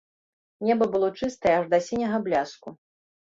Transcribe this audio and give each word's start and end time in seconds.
Неба 0.69 0.87
было 0.95 1.09
чыстае, 1.19 1.53
аж 1.59 1.69
да 1.73 1.79
сіняга 1.87 2.17
бляску. 2.29 2.69